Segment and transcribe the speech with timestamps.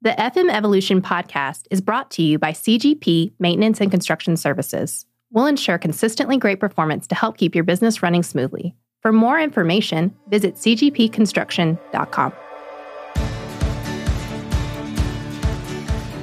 [0.00, 5.04] The FM Evolution podcast is brought to you by CGP Maintenance and Construction Services.
[5.32, 8.76] We'll ensure consistently great performance to help keep your business running smoothly.
[9.02, 12.32] For more information, visit cgpconstruction.com.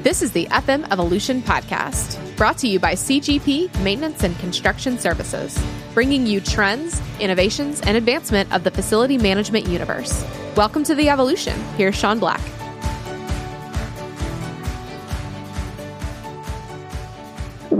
[0.03, 5.61] This is the FM Evolution podcast, brought to you by CGP Maintenance and Construction Services,
[5.93, 10.25] bringing you trends, innovations, and advancement of the facility management universe.
[10.55, 11.59] Welcome to the evolution.
[11.75, 12.54] Here's Sean Blake.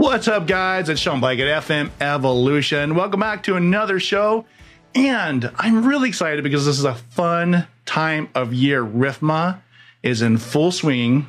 [0.06, 0.88] What's up, guys?
[0.88, 2.94] It's Sean Blake at FM Evolution.
[2.94, 4.44] Welcome back to another show.
[4.94, 8.84] And I'm really excited because this is a fun time of year.
[8.84, 9.60] RIFMA
[10.04, 11.26] is in full swing.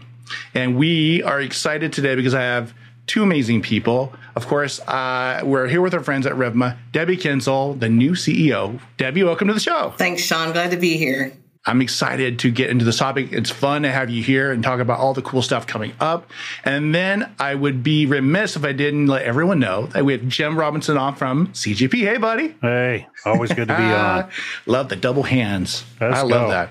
[0.53, 2.75] And we are excited today because I have
[3.07, 4.13] two amazing people.
[4.35, 8.79] Of course, uh, we're here with our friends at RIFMA, Debbie Kinsel, the new CEO.
[8.97, 9.95] Debbie, welcome to the show.
[9.97, 10.51] Thanks, Sean.
[10.51, 11.33] Glad to be here.
[11.67, 13.33] I'm excited to get into this topic.
[13.33, 16.31] It's fun to have you here and talk about all the cool stuff coming up.
[16.63, 20.25] And then I would be remiss if I didn't let everyone know that we have
[20.29, 21.99] Jim Robinson on from CGP.
[21.99, 22.55] Hey, buddy.
[22.61, 24.29] Hey, always good to be on.
[24.65, 25.83] love the double hands.
[25.99, 26.49] Let's I love go.
[26.51, 26.69] that.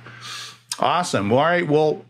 [0.78, 1.28] Awesome.
[1.28, 1.68] Well, all right.
[1.68, 2.02] Well,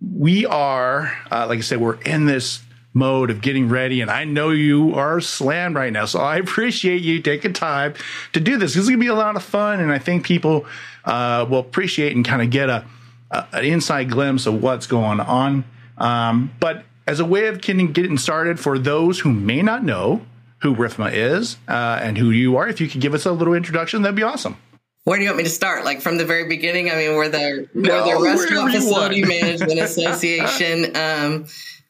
[0.00, 4.24] we are, uh, like I said, we're in this mode of getting ready, and I
[4.24, 6.04] know you are slammed right now.
[6.04, 7.94] So I appreciate you taking time
[8.32, 8.74] to do this.
[8.74, 10.66] This is going to be a lot of fun, and I think people
[11.04, 12.84] uh, will appreciate and kind of get a,
[13.30, 15.64] a an inside glimpse of what's going on.
[15.98, 20.24] Um, but as a way of getting getting started for those who may not know
[20.62, 23.54] who RIFMA is uh, and who you are, if you could give us a little
[23.54, 24.56] introduction, that'd be awesome.
[25.04, 25.84] Where do you want me to start?
[25.84, 26.90] Like from the very beginning?
[26.90, 29.24] I mean, we're the No, we're the Restaurant Facility.
[29.24, 30.94] Management Association.
[30.94, 31.46] Um,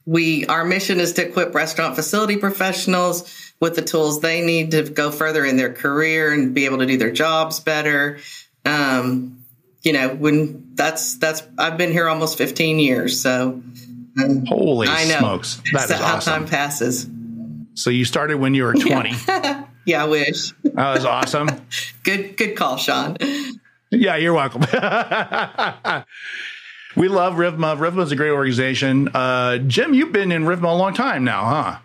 [0.07, 4.83] we our mission is to equip restaurant facility professionals with the tools they need to
[4.83, 8.19] go further in their career and be able to do their jobs better.
[8.65, 9.45] Um,
[9.83, 13.63] you know, when that's that's I've been here almost 15 years, so
[14.23, 16.33] um, Holy I know smokes, that So is how awesome.
[16.45, 17.07] time passes.
[17.75, 19.13] So you started when you were 20.
[19.87, 20.53] Yeah, I wish.
[20.63, 21.49] That was awesome.
[22.05, 23.17] Good good call, Sean.
[23.91, 24.61] Yeah, you're welcome.
[27.01, 27.79] we love RIFMA.
[27.79, 29.09] RIFMA is a great organization.
[29.15, 31.79] Uh, Jim, you've been in RIFMA a long time now, huh?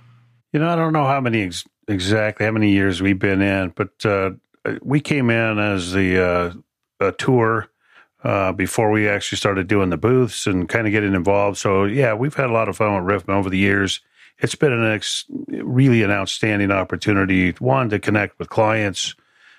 [0.52, 3.70] You know, I don't know how many ex- exactly how many years we've been in,
[3.70, 4.32] but uh,
[4.82, 6.54] we came in as the uh,
[7.00, 7.70] a tour
[8.26, 11.58] uh, before we actually started doing the booths and kind of getting involved.
[11.60, 14.02] So yeah, we've had a lot of fun with RIFMA over the years.
[14.40, 17.52] It's been an ex- really an outstanding opportunity.
[17.52, 19.16] One to connect with clients,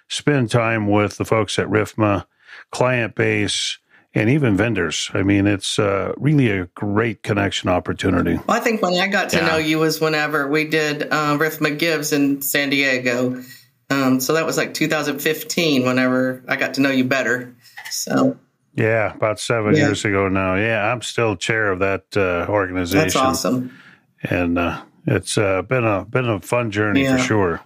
[0.09, 2.27] spend time with the folks at RIFMA,
[2.71, 3.79] client base,
[4.17, 5.11] and even vendors.
[5.15, 8.35] I mean, it's uh, really a great connection opportunity.
[8.49, 9.47] Well, I think when I got to Yeah.
[9.47, 13.43] know you was whenever we did uh, Riff McGibbs in San Diego.
[13.91, 15.85] Um, so that was like 2015.
[15.85, 17.55] Whenever I got to know you better.
[17.91, 18.39] So
[18.75, 19.85] Yeah, about seven Yeah.
[19.87, 20.55] years ago now.
[20.57, 23.79] Yeah, I'm still chair of that uh, organization, that's awesome.
[24.23, 27.17] and uh, it's uh, been a been a fun journey Yeah.
[27.17, 27.61] for sure.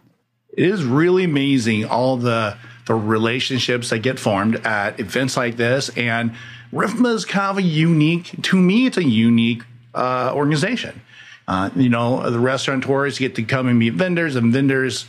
[0.57, 2.57] It is really amazing all the
[2.91, 5.91] the relationships that get formed at events like this.
[5.91, 6.35] And
[6.73, 9.63] RIFMA is kind of a unique, to me, it's a unique
[9.95, 11.01] uh, organization.
[11.47, 15.07] Uh, you know, the restaurateurs get to come and meet vendors, and vendors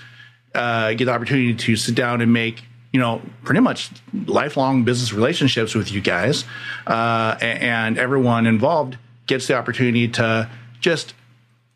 [0.53, 2.62] uh, get the opportunity to sit down and make,
[2.94, 3.90] you know, pretty much
[4.28, 6.46] lifelong business relationships with you guys.
[6.86, 10.48] Uh, and everyone involved gets the opportunity to
[10.81, 11.16] just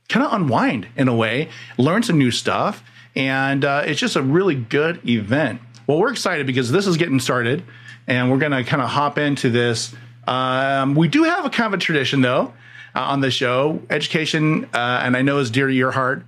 [0.07, 1.49] kind of unwind in a way,
[1.79, 2.83] learn some new stuff,
[3.15, 5.61] and uh, it's just a really good event.
[5.87, 7.63] Well, we're excited because this is getting started,
[8.07, 9.93] and we're going to kind of hop into this.
[10.27, 12.53] Um, we do have a kind of a tradition, though,
[12.95, 13.81] uh, on the show.
[13.89, 16.23] Education, uh, and I know is dear to your heart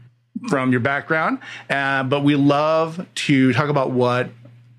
[0.49, 4.29] from your background, uh, but we love to talk about what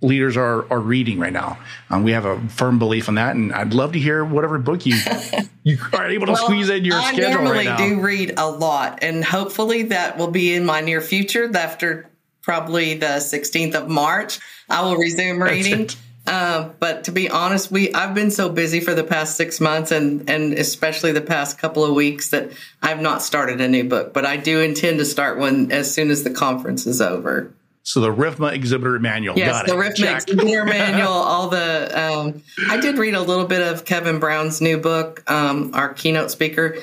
[0.00, 1.58] leaders are are reading right now.
[1.90, 4.86] Um, we have a firm belief on that, and I'd love to hear whatever book
[4.86, 4.96] you
[5.64, 7.76] you are able to squeeze in your I schedule normally right now.
[7.76, 11.50] do read a lot, and hopefully that will be in my near future.
[11.56, 12.07] After
[12.48, 14.38] probably the 16th of March,
[14.70, 15.90] I will resume reading.
[16.26, 19.90] Uh, but to be honest, we I've been so busy for the past six months,
[19.90, 22.52] and and especially the past couple of weeks that
[22.82, 24.14] I've not started a new book.
[24.14, 27.52] But I do intend to start one as soon as the conference is over.
[27.82, 29.36] So the RIFMA exhibitor manual.
[29.36, 29.78] Yes, Got the it.
[29.78, 30.26] Riff Check.
[30.26, 31.90] Beginner Manual, all the.
[31.98, 36.30] Um, I did read a little bit of Kevin Brown's new book, um, our keynote
[36.30, 36.78] speaker,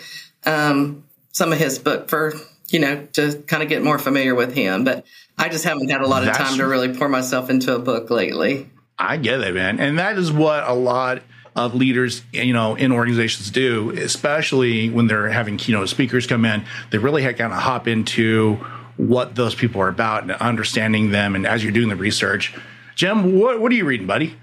[0.46, 2.34] um, some of his book for,
[2.70, 4.84] you know, to kind of get more familiar with him.
[4.84, 5.06] But
[5.38, 7.80] I just haven't had a lot of That's- time to really pour myself into a
[7.80, 8.70] book lately.
[8.98, 9.80] I get it, man.
[9.80, 11.22] And that is what a lot
[11.56, 16.64] of leaders, you know, in organizations do, especially when they're having keynote speakers come in.
[16.92, 18.56] They really have kind of hop into
[18.98, 21.36] what those people are about and understanding them.
[21.36, 22.54] And as you're doing the research,
[22.96, 24.36] Jim, what, what are you reading, buddy?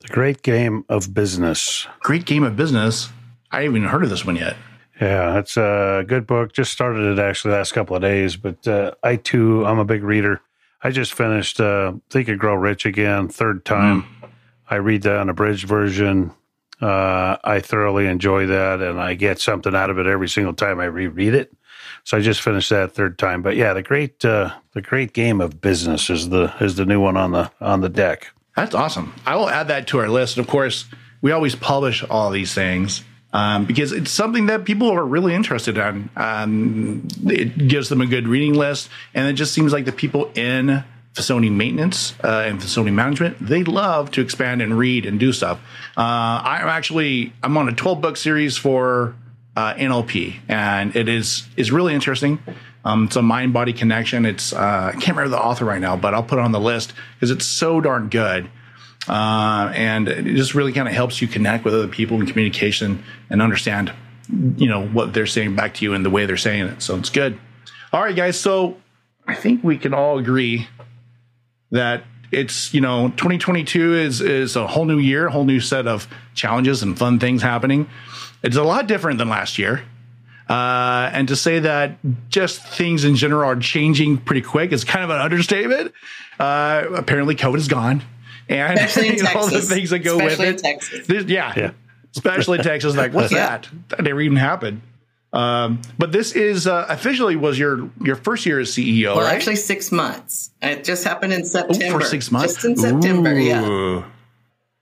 [0.00, 1.86] The Great Game of Business.
[2.00, 3.10] Great Game of Business.
[3.50, 4.56] I haven't even heard of this one yet.
[5.00, 6.52] Yeah, it's a good book.
[6.52, 10.02] Just started it actually last couple of days, but uh, I too, I'm a big
[10.02, 10.40] reader.
[10.82, 14.02] I just finished uh, Think and Grow Rich again, third time.
[14.02, 14.30] Mm.
[14.70, 16.32] I read the unabridged version.
[16.80, 20.78] Uh, I thoroughly enjoy that, and I get something out of it every single time
[20.78, 21.52] I reread it.
[22.04, 23.42] So I just finished that third time.
[23.42, 27.00] But yeah, the great uh, the great game of business is the is the new
[27.00, 28.28] one on the on the deck.
[28.56, 29.14] That's awesome.
[29.26, 30.38] I will add that to our list.
[30.38, 30.86] Of course,
[31.20, 35.76] we always publish all these things um, because it's something that people are really interested
[35.76, 36.08] in.
[36.16, 40.30] Um, it gives them a good reading list, and it just seems like the people
[40.34, 40.84] in
[41.14, 45.58] facility maintenance uh, and facility management they love to expand and read and do stuff.
[45.96, 46.00] Uh,
[46.44, 49.16] I'm actually I'm on a 12 book series for
[49.56, 52.38] uh, NLP, and it is is really interesting.
[52.84, 54.24] Um, it's a mind body connection.
[54.24, 56.60] It's uh, I can't remember the author right now, but I'll put it on the
[56.60, 58.48] list because it's so darn good.
[59.08, 63.02] Uh, and it just really kind of helps you connect with other people in communication
[63.30, 63.92] and understand,
[64.56, 66.82] you know, what they're saying back to you and the way they're saying it.
[66.82, 67.38] So it's good.
[67.92, 68.38] All right, guys.
[68.38, 68.76] So
[69.26, 70.68] I think we can all agree
[71.70, 75.86] that it's you know 2022 is is a whole new year, a whole new set
[75.86, 77.88] of challenges and fun things happening.
[78.42, 79.82] It's a lot different than last year.
[80.48, 81.98] Uh, and to say that
[82.30, 85.92] just things in general are changing pretty quick is kind of an understatement.
[86.38, 88.02] Uh, apparently, COVID is gone,
[88.48, 88.78] and
[89.36, 91.28] all the things that go especially with it.
[91.28, 91.70] Yeah, yeah,
[92.14, 92.96] especially Texas.
[92.96, 93.48] Like, what's yeah.
[93.48, 93.68] that?
[93.88, 94.82] That never even happened.
[95.32, 99.34] Um, but this is uh, officially was your your first year as CEO, well, right?
[99.34, 100.50] Actually, six months.
[100.62, 101.96] It just happened in September.
[101.96, 103.32] Oh, for six months, just in September.
[103.32, 103.42] Ooh.
[103.98, 104.04] Yeah.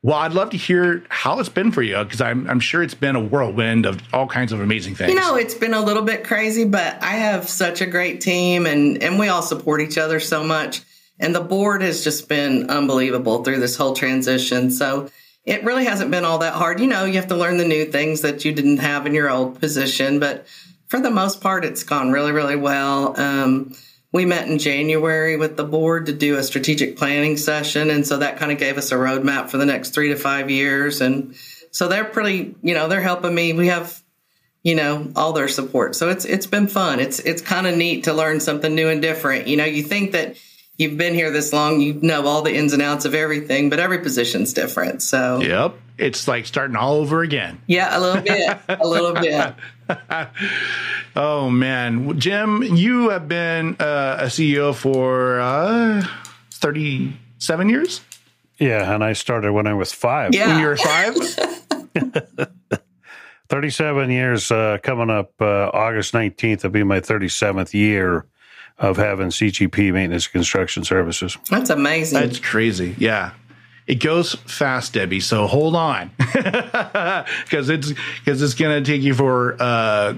[0.06, 2.94] Well, I'd love to hear how it's been for you because I'm, I'm sure it's
[2.94, 5.10] been a whirlwind of all kinds of amazing things.
[5.10, 8.66] You know, it's been a little bit crazy, but I have such a great team
[8.66, 10.82] and, and we all support each other so much.
[11.18, 14.70] And the board has just been unbelievable through this whole transition.
[14.70, 15.10] So
[15.44, 16.80] it really hasn't been all that hard.
[16.80, 19.30] You know, you have to learn the new things that you didn't have in your
[19.30, 20.46] old position, but
[20.88, 23.18] for the most part, it's gone really, really well.
[23.18, 23.74] Um,
[24.12, 27.90] we met in January with the board to do a strategic planning session.
[27.90, 30.50] And so that kind of gave us a roadmap for the next three to five
[30.50, 31.00] years.
[31.00, 31.34] And
[31.70, 33.52] so they're pretty, you know, they're helping me.
[33.52, 34.02] We have,
[34.62, 35.94] you know, all their support.
[35.96, 36.98] So it's, it's been fun.
[36.98, 39.48] It's, it's kind of neat to learn something new and different.
[39.48, 40.36] You know, you think that
[40.76, 43.78] you've been here this long, you know all the ins and outs of everything, but
[43.78, 45.02] every position's different.
[45.02, 45.74] So, yep.
[45.98, 47.58] It's like starting all over again.
[47.66, 48.58] Yeah, a little bit.
[48.68, 49.54] a little bit.
[51.16, 56.06] oh man, Jim, you have been uh, a CEO for uh,
[56.50, 58.02] thirty-seven years.
[58.58, 60.34] Yeah, and I started when I was five.
[60.34, 61.14] Yeah, when you were five.
[63.48, 68.26] 37 years uh, coming up uh, August 19th will be my 37th year
[68.78, 71.36] of having CGP maintenance construction services.
[71.50, 72.20] That's amazing.
[72.20, 72.94] That's crazy.
[72.98, 73.32] Yeah
[73.86, 75.20] it goes fast, Debbie.
[75.20, 80.14] So hold on, because it's because it's going to take you for uh,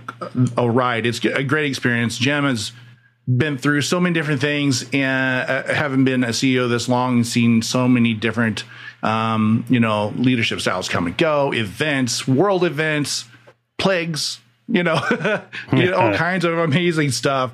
[0.56, 1.06] a ride.
[1.06, 2.16] It's a great experience.
[2.16, 2.72] Jim has
[3.36, 7.26] been through so many different things, and uh, having been a CEO this long and
[7.26, 8.64] seen so many different,
[9.02, 13.26] um, you know, leadership styles come and go, events, world events,
[13.76, 14.98] plagues, you know,
[15.74, 17.52] you know all kinds of amazing stuff.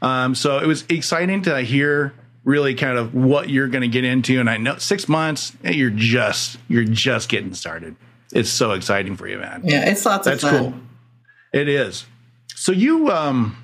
[0.00, 2.14] Um, so it was exciting to hear
[2.44, 4.40] really kind of what you're going to get into.
[4.40, 7.96] And I know six months, you're just you're just getting started.
[8.32, 9.62] It's so exciting for you, man.
[9.64, 10.62] Yeah, it's lots That's of fun.
[10.62, 11.60] That's cool.
[11.60, 12.06] It is.
[12.54, 13.56] So you, um,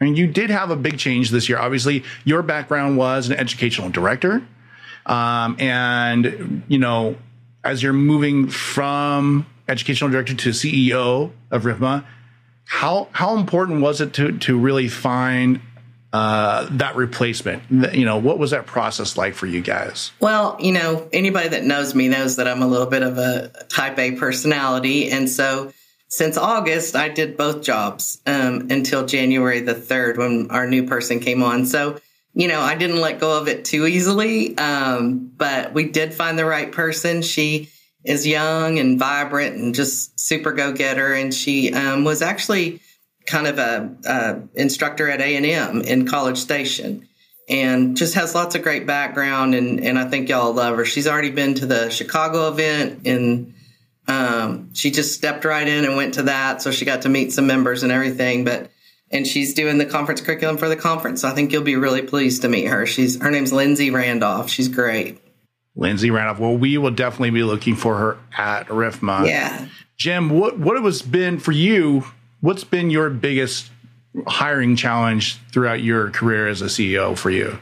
[0.00, 1.58] I mean, you did have a big change this year.
[1.58, 4.46] Obviously, your background was an educational director,
[5.06, 7.16] um, and you know,
[7.64, 12.04] as you're moving from educational director to CEO of RIFMA,
[12.66, 15.60] how how important was it to to really find
[16.16, 17.62] uh, that replacement?
[17.94, 20.12] You know, what was that process like for you guys?
[20.18, 23.52] Well, you know, anybody that knows me knows that I'm a little bit of a
[23.68, 25.10] type A personality.
[25.10, 25.72] And so
[26.08, 31.20] since August, I did both jobs um, until January the 3rd when our new person
[31.20, 31.66] came on.
[31.66, 32.00] So,
[32.32, 36.38] you know, I didn't let go of it too easily, um, but we did find
[36.38, 37.20] the right person.
[37.20, 37.68] She
[38.04, 41.12] is young and vibrant and just super go getter.
[41.12, 42.80] And she um, was actually
[43.26, 47.08] kind of a, a instructor at A&M in College Station
[47.48, 50.84] and just has lots of great background and, and I think y'all love her.
[50.84, 53.54] She's already been to the Chicago event and
[54.08, 56.62] um, she just stepped right in and went to that.
[56.62, 58.70] So she got to meet some members and everything, but
[59.10, 61.22] and she's doing the conference curriculum for the conference.
[61.22, 62.86] So I think you'll be really pleased to meet her.
[62.86, 64.50] She's her name's Lindsay Randolph.
[64.50, 65.20] She's great.
[65.76, 66.40] Lindsay Randolph.
[66.40, 69.26] Well, we will definitely be looking for her at RIFMA.
[69.26, 69.68] Yeah.
[69.96, 72.04] Jim, what what it was been for you
[72.40, 73.70] what's been your biggest
[74.26, 77.58] hiring challenge throughout your career as a CEO for you?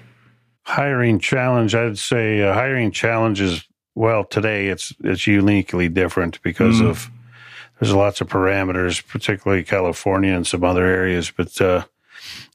[0.63, 3.65] Hiring challenge, I'd say uh, hiring challenge is
[3.97, 6.89] well today it's it's uniquely different because mm.
[6.89, 7.11] of
[7.79, 11.31] there's lots of parameters, particularly California and some other areas.
[11.31, 11.85] But uh,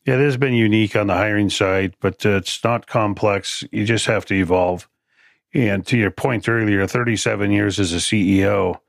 [0.06, 3.64] yeah, it has been unique on the hiring side, but uh, it's not complex.
[3.72, 4.88] You just have to evolve.
[5.54, 8.80] And to your point earlier, 37 years as a CEO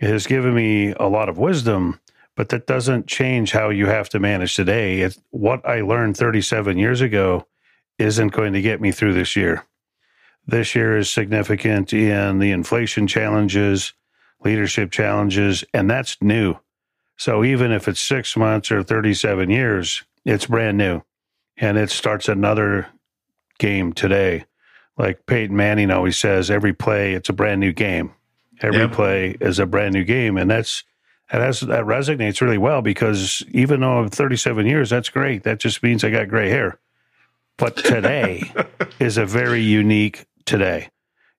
[0.00, 2.00] has given me a lot of wisdom,
[2.36, 5.00] but that doesn't change how you have to manage today.
[5.00, 7.46] It's, what I learned 37 years ago
[7.98, 9.64] isn't going to get me through this year.
[10.46, 13.92] This year is significant in the inflation challenges,
[14.42, 16.56] leadership challenges, and that's new.
[17.16, 21.02] So even if it's six months or 37 years, it's brand new
[21.58, 22.88] and it starts another
[23.58, 24.46] game today.
[24.96, 28.12] Like Peyton Manning always says, every play, it's a brand new game.
[28.62, 28.92] Every yep.
[28.92, 30.36] play is a brand new game.
[30.36, 30.84] And that's,
[31.30, 35.44] that, has, that resonates really well because even though I'm 37 years, that's great.
[35.44, 36.78] That just means I got gray hair.
[37.56, 38.52] But today
[38.98, 40.88] is a very unique today.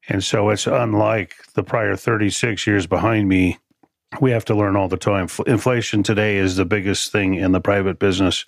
[0.07, 3.57] And so it's unlike the prior 36 years behind me.
[4.19, 5.27] We have to learn all the time.
[5.47, 8.45] Inflation today is the biggest thing in the private business.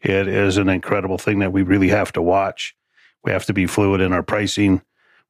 [0.00, 2.76] It is an incredible thing that we really have to watch.
[3.24, 4.82] We have to be fluid in our pricing.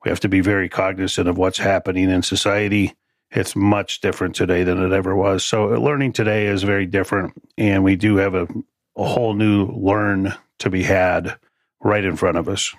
[0.04, 2.94] We have to be very cognizant of what's happening in society.
[3.32, 5.44] It's much different today than it ever was.
[5.44, 7.32] So learning today is very different.
[7.56, 8.48] And we do have a,
[8.96, 11.36] a whole new learn to be had
[11.80, 12.74] right in front of us.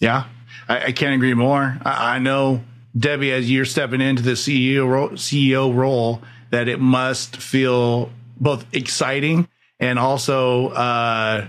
[0.00, 0.24] Yeah,
[0.68, 1.78] I, I can't agree more.
[1.82, 2.62] I, I, know
[2.96, 8.66] Debbie, as you're stepping into the CEO role, CEO role, that it must feel both
[8.74, 9.48] exciting
[9.80, 11.46] and also uh,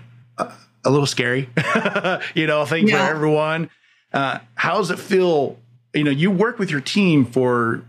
[0.87, 1.49] a little scary.
[2.33, 3.05] you know, I think yeah.
[3.05, 3.69] for everyone.
[4.13, 5.57] Uh, how does it feel?
[5.93, 7.83] You know, you work with your team for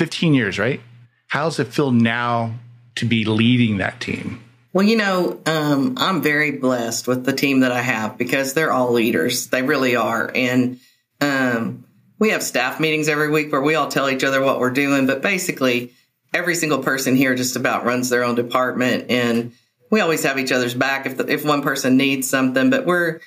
[0.00, 0.80] 15 years, right?
[1.26, 2.54] How does it feel now
[2.94, 4.42] to be leading that team?
[4.72, 8.72] Well, you know, um, I'm very blessed with the team that I have because they're
[8.72, 9.48] all leaders.
[9.48, 10.32] They really are.
[10.34, 10.80] And
[11.20, 11.84] um,
[12.18, 15.06] we have staff meetings every week where we all tell each other what we're doing.
[15.06, 15.92] But basically,
[16.32, 19.10] every single person here just about runs their own department.
[19.10, 19.52] And
[19.90, 22.70] we always have each other's back if, the, if one person needs something.
[22.70, 23.20] But we're,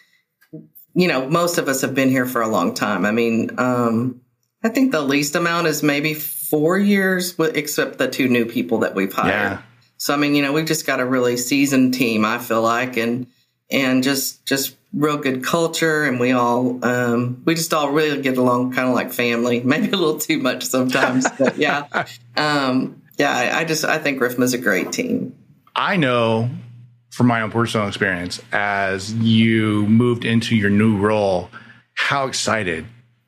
[0.96, 3.06] you know, most of us have been here for a long time.
[3.06, 4.22] I mean, um,
[4.64, 6.16] I think the least amount is maybe
[6.54, 9.30] four years, except the two new people that we've hired.
[9.30, 9.62] Yeah.
[9.98, 12.24] So I mean, you know, we've just got a really seasoned team.
[12.24, 13.26] I feel like, and
[13.72, 18.38] and just just real good culture, and we all um, we just all really get
[18.38, 19.62] along, kind of like family.
[19.66, 21.88] Maybe a little too much sometimes, but yeah,
[22.38, 23.32] um, yeah.
[23.32, 25.36] I, I just I think is a great team.
[25.76, 26.52] I know
[27.10, 31.50] from my own personal experience as you moved into your new role
[31.96, 32.86] how excited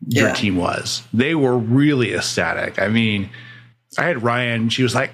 [0.08, 0.34] your yeah.
[0.34, 1.04] team was.
[1.14, 2.80] They were really ecstatic.
[2.80, 3.30] I mean,
[3.98, 5.12] I had Ryan, she was like,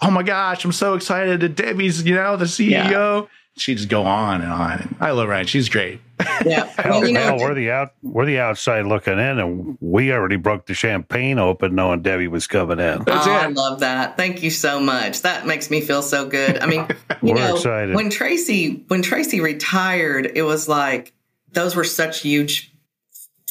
[0.00, 1.54] oh my gosh, I'm so excited.
[1.54, 2.70] Debbie's, you know, the CEO.
[2.70, 3.22] Yeah.
[3.56, 4.96] She'd just go on and on.
[5.00, 5.46] I love Ryan.
[5.46, 6.00] She's great.
[6.44, 6.64] Yeah.
[6.78, 10.36] hell, you know, hell, we're the out we're the outside looking in and we already
[10.36, 13.00] broke the champagne open knowing Debbie was coming in.
[13.00, 13.34] Oh, That's oh, it.
[13.34, 14.16] I love that.
[14.16, 15.22] Thank you so much.
[15.22, 16.58] That makes me feel so good.
[16.58, 16.86] I mean,
[17.22, 17.94] you know, excited.
[17.94, 21.12] when Tracy when Tracy retired, it was like
[21.52, 22.72] those were such huge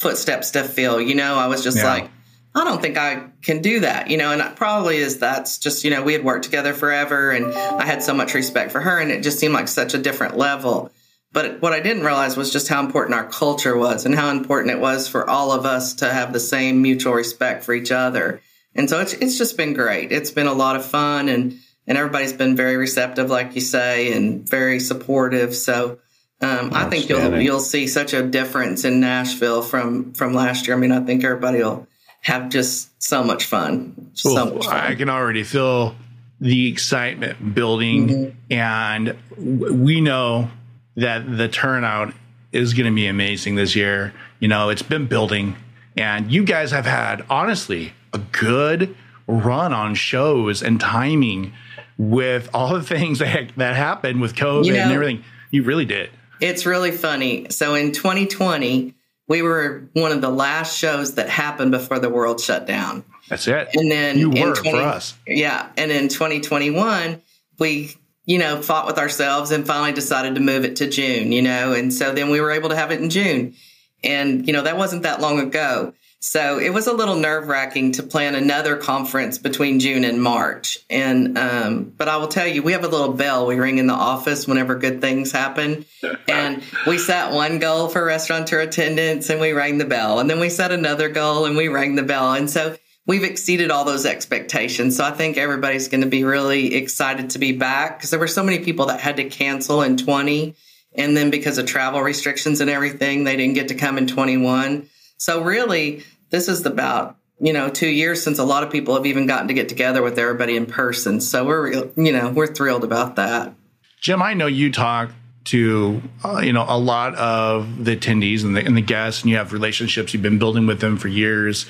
[0.00, 0.98] footsteps to fill.
[1.00, 1.92] You know, I was just yeah.
[1.92, 2.10] like
[2.54, 5.90] I don't think I can do that, you know, and probably is that's just, you
[5.90, 9.12] know, we had worked together forever and I had so much respect for her and
[9.12, 10.90] it just seemed like such a different level.
[11.32, 14.72] But what I didn't realize was just how important our culture was and how important
[14.72, 18.40] it was for all of us to have the same mutual respect for each other.
[18.74, 20.10] And so it's, it's just been great.
[20.10, 24.12] It's been a lot of fun and, and everybody's been very receptive, like you say,
[24.12, 25.54] and very supportive.
[25.54, 25.98] So,
[26.42, 30.76] um, I think you'll, you'll see such a difference in Nashville from, from last year.
[30.76, 31.86] I mean, I think everybody will,
[32.22, 34.10] have just so much fun.
[34.14, 34.76] So much fun.
[34.76, 35.94] I can already feel
[36.40, 38.52] the excitement building, mm-hmm.
[38.52, 40.50] and we know
[40.96, 42.14] that the turnout
[42.52, 44.12] is going to be amazing this year.
[44.38, 45.56] You know, it's been building,
[45.96, 48.94] and you guys have had honestly a good
[49.26, 51.52] run on shows and timing
[51.96, 55.24] with all the things that that happened with COVID you know, and everything.
[55.50, 56.10] You really did.
[56.40, 57.46] It's really funny.
[57.50, 58.94] So in 2020,
[59.28, 63.04] we were one of the last shows that happened before the world shut down.
[63.28, 63.68] That's it.
[63.74, 65.14] And then you were 20, for us.
[65.26, 65.68] Yeah.
[65.76, 67.22] And in 2021,
[67.58, 67.94] we,
[68.24, 71.72] you know, fought with ourselves and finally decided to move it to June, you know,
[71.72, 73.54] and so then we were able to have it in June.
[74.02, 75.92] And, you know, that wasn't that long ago.
[76.22, 80.78] So it was a little nerve wracking to plan another conference between June and March.
[80.90, 83.86] And, um, but I will tell you, we have a little bell we ring in
[83.86, 85.86] the office whenever good things happen.
[86.28, 90.18] and we set one goal for restaurateur attendance and we rang the bell.
[90.18, 92.34] And then we set another goal and we rang the bell.
[92.34, 94.98] And so we've exceeded all those expectations.
[94.98, 98.28] So I think everybody's going to be really excited to be back because there were
[98.28, 100.54] so many people that had to cancel in 20.
[100.94, 104.86] And then because of travel restrictions and everything, they didn't get to come in 21.
[105.20, 109.06] So really, this is about you know, two years since a lot of people have
[109.06, 111.20] even gotten to get together with everybody in person.
[111.22, 113.54] So we're, you know, we're thrilled about that.
[114.00, 115.10] Jim, I know you talk
[115.44, 119.30] to uh, you know a lot of the attendees and the, and the guests, and
[119.30, 121.64] you have relationships you've been building with them for years.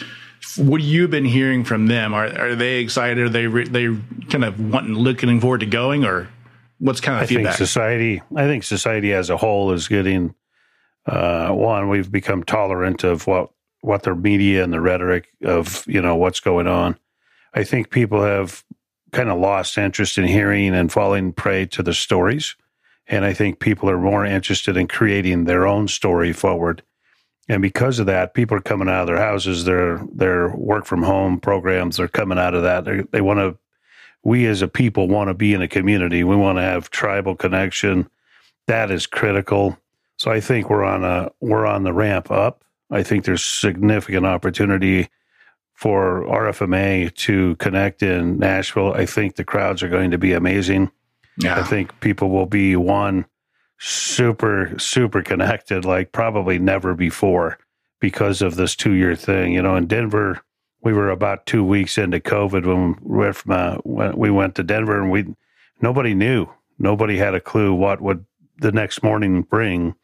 [0.57, 2.15] What have you been hearing from them?
[2.15, 3.19] Are are they excited?
[3.19, 3.87] Are they re- they
[4.29, 6.29] kind of wanting looking forward to going, or
[6.79, 7.57] what's kind of I feedback?
[7.57, 8.23] think society.
[8.35, 10.35] I think society as a whole is getting
[11.07, 11.89] uh, one.
[11.89, 13.51] We've become tolerant of what
[13.83, 16.99] what their media and the rhetoric of you know what's going on.
[17.55, 18.65] I think people have
[19.13, 22.57] kind of lost interest in hearing and falling prey to the stories.
[23.09, 26.83] And I think people are more interested in creating their own story forward.
[27.49, 31.03] And because of that, people are coming out of their houses, their their work from
[31.03, 32.85] home programs are coming out of that.
[32.85, 33.59] They're, they want to,
[34.23, 36.23] we as a people want to be in a community.
[36.23, 38.09] We want to have tribal connection.
[38.69, 39.77] That is critical.
[40.21, 42.63] So I think we're on a we're on the ramp up.
[42.91, 45.09] I think there's significant opportunity
[45.73, 48.93] for RFMA to connect in Nashville.
[48.93, 50.91] I think the crowds are going to be amazing.
[51.39, 53.25] yeah, I think people will be one
[53.79, 57.59] super super connected like probably never before
[57.99, 59.55] because of this two year thing.
[59.55, 60.43] You know, in Denver,
[60.83, 64.55] we were about two weeks into COVID when we went from uh, when we went
[64.57, 65.35] to Denver, and we
[65.81, 66.47] nobody knew,
[66.79, 68.27] nobody had a clue what would
[68.59, 69.95] the next morning bring.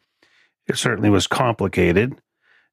[0.67, 2.21] It certainly was complicated.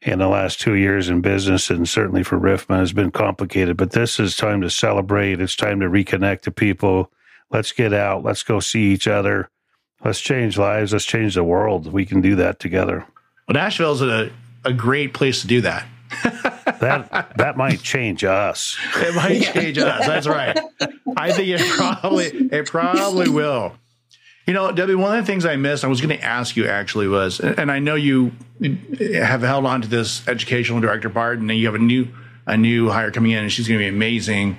[0.03, 3.79] In the last two years in business, and certainly for Riffman, has been complicated.
[3.79, 5.41] But this is time to celebrate.
[5.41, 7.11] It's time to reconnect to people.
[7.51, 8.23] Let's get out.
[8.23, 9.49] Let's go see each other.
[10.05, 10.93] Let's change lives.
[10.93, 11.91] Let's change the world.
[11.91, 13.07] We can do that together.
[13.49, 14.31] well, Nashville's a
[14.65, 15.87] a great place to do that.
[16.81, 18.77] That that might change us.
[18.97, 20.07] It might change us.
[20.07, 20.59] That's right.
[21.17, 23.75] I think it probably it probably will.
[24.47, 26.67] You know, Debbie, one of the things I missed, I was going to ask you
[26.67, 31.51] actually was, and I know you have held on to this educational director part, and
[31.51, 32.09] you have a new
[32.47, 34.59] a new hire coming in, and she's going to be amazing.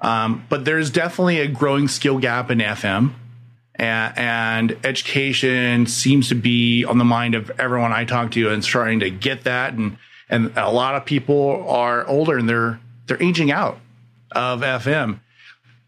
[0.00, 3.12] Um, but there's definitely a growing skill gap in FM,
[3.74, 8.62] and, and education seems to be on the mind of everyone I talk to, and
[8.62, 9.74] starting to get that.
[9.74, 9.96] And
[10.30, 13.80] and a lot of people are older, and they're they're aging out
[14.30, 15.18] of FM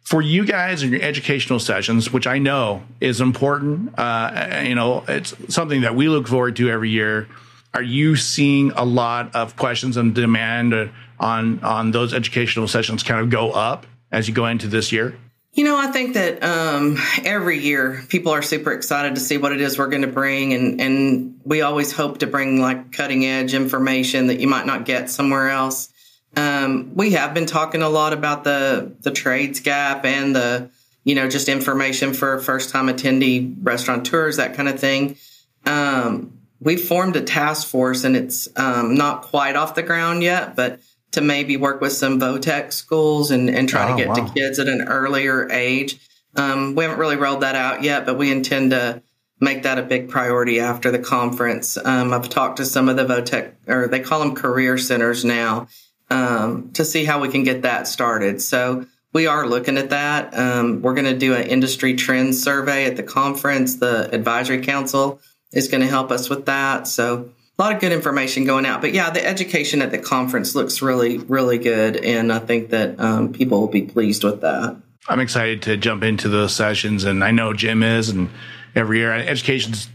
[0.07, 5.03] for you guys in your educational sessions, which I know is important, uh, you know,
[5.09, 7.27] it's something that we look forward to every year.
[7.75, 13.21] Are you seeing a lot of questions and demand on on those educational sessions kind
[13.21, 15.19] of go up as you go into this year?
[15.55, 19.51] You know, I think that um, every year people are super excited to see what
[19.51, 23.27] it is we're going to bring, and and we always hope to bring like cutting
[23.27, 25.93] edge information that you might not get somewhere else.
[26.37, 30.71] Um, we have been talking a lot about the the trades gap and the
[31.05, 35.17] you know just information for first time attendee restaurateurs that kind of thing.
[35.65, 40.57] Um, we formed a task force, and it's um, not quite off the ground yet,
[40.57, 40.81] but
[41.13, 44.15] to maybe work with some VOTEC schools and, and try Oh, to get wow.
[44.15, 45.99] to kids at an earlier age.
[46.35, 49.03] Um, we haven't really rolled that out yet, but we intend to
[49.41, 51.77] make that a big priority after the conference.
[51.77, 55.69] Um, I've talked to some of the VOTEC, or they call them career centers now,
[56.11, 58.41] um, to see how we can get that started.
[58.41, 60.37] So we are looking at that.
[60.37, 63.77] Um, we're going to do an industry trends survey at the conference.
[63.77, 65.21] The advisory council
[65.53, 66.87] is going to help us with that.
[66.87, 68.83] So a lot of good information going out.
[68.83, 71.97] But yeah, the education at the conference looks really, really good.
[71.97, 74.77] And I think that um, people will be pleased with that.
[75.09, 78.29] I'm excited to jump into those sessions, and I know Jim is, and
[78.75, 79.89] every year education's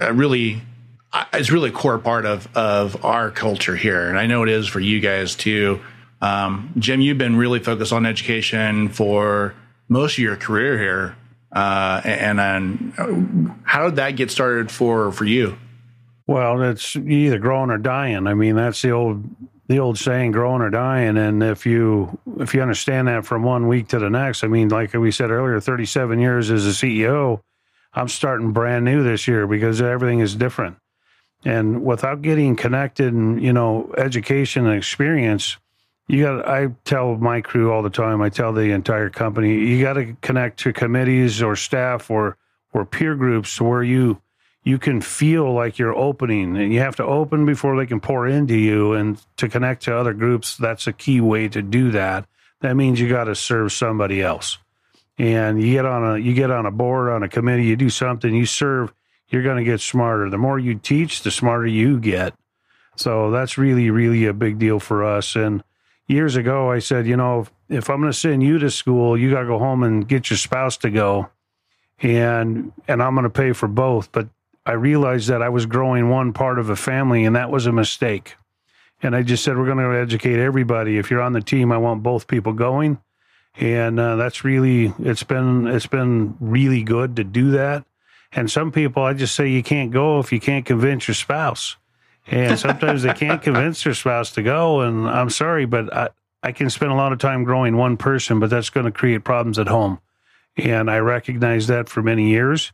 [0.00, 0.60] a really uh,
[1.32, 4.66] it's really a core part of of our culture here, and I know it is
[4.66, 5.80] for you guys too.
[6.20, 9.54] Um, Jim, you've been really focused on education for
[9.88, 11.16] most of your career here,
[11.52, 15.56] uh, and, and how did that get started for for you?
[16.26, 18.28] Well, it's either growing or dying.
[18.28, 19.24] I mean, that's the old
[19.66, 21.16] the old saying, growing or dying.
[21.16, 24.68] And if you if you understand that from one week to the next, I mean,
[24.68, 27.40] like we said earlier, 37 years as a CEO,
[27.94, 30.76] I'm starting brand new this year because everything is different.
[31.44, 35.56] And without getting connected and you know education and experience,
[36.06, 36.46] you got.
[36.46, 38.20] I tell my crew all the time.
[38.20, 42.36] I tell the entire company, you got to connect to committees or staff or
[42.72, 44.20] or peer groups where you
[44.62, 48.26] you can feel like you're opening and you have to open before they can pour
[48.26, 52.26] into you and to connect to other groups that's a key way to do that
[52.60, 54.58] that means you got to serve somebody else
[55.18, 57.90] and you get on a you get on a board on a committee you do
[57.90, 58.92] something you serve
[59.30, 62.34] you're going to get smarter the more you teach the smarter you get
[62.96, 65.62] so that's really really a big deal for us and
[66.06, 69.16] years ago i said you know if, if i'm going to send you to school
[69.16, 71.28] you got to go home and get your spouse to go
[72.00, 74.28] and and i'm going to pay for both but
[74.66, 77.72] I realized that I was growing one part of a family, and that was a
[77.72, 78.36] mistake.
[79.02, 80.98] And I just said, we're going to educate everybody.
[80.98, 82.98] If you're on the team, I want both people going.
[83.56, 87.84] And uh, that's really, it's been, it's been really good to do that.
[88.32, 91.76] And some people, I just say you can't go if you can't convince your spouse.
[92.26, 94.80] And sometimes they can't convince their spouse to go.
[94.80, 96.10] And I'm sorry, but I,
[96.42, 99.24] I can spend a lot of time growing one person, but that's going to create
[99.24, 100.00] problems at home.
[100.56, 102.72] And I recognized that for many years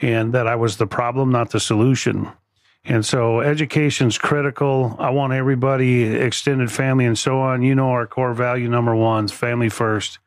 [0.00, 2.30] and that I was the problem, not the solution.
[2.84, 4.96] And so education's critical.
[4.98, 7.62] I want everybody, extended family and so on.
[7.62, 10.18] You know, our core value number one is family first.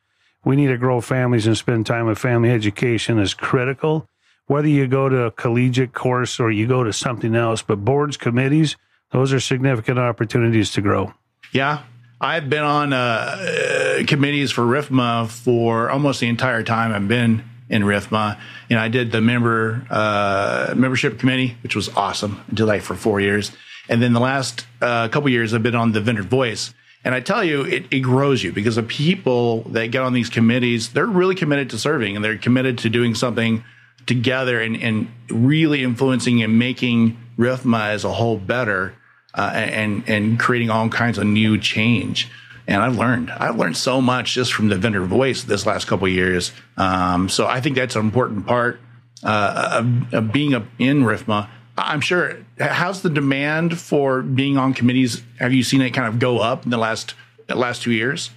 [0.43, 2.49] We need to grow families and spend time with family.
[2.49, 4.08] Education is critical.
[4.49, 8.17] Whether you go to a collegiate course or you go to something else, but boards,
[8.17, 8.77] committees,
[9.11, 11.13] those are significant opportunities to grow.
[11.51, 11.83] Yeah.
[12.19, 17.43] I've been on uh, uh, committees for RIFMA for almost the entire time I've been
[17.69, 18.39] in RIFMA.
[18.71, 22.43] And I did the member uh, membership committee, which was awesome.
[22.51, 23.51] I did that for four years.
[23.87, 26.73] And then the last uh, couple years, I've been on the vendor voice.
[27.05, 30.29] And I tell you, it, it grows you because the people that get on these
[30.31, 33.63] committees, they're really committed to serving and they're committed to doing something
[34.09, 38.93] together and, and really influencing and making RIFMA as a whole better
[39.33, 42.29] uh, and, and creating all kinds of new change
[42.69, 43.31] and I've learned.
[43.31, 46.51] I've learned so much just from the vendor voice this last couple years.
[46.77, 48.79] Um, so I think that's an important part
[49.23, 51.49] uh, of, of, being a, in RIFMA.
[51.75, 52.37] I'm sure.
[52.59, 55.23] How's the demand for being on committees?
[55.39, 57.15] Have you seen it kind of go up in the last
[57.47, 58.29] the last two years?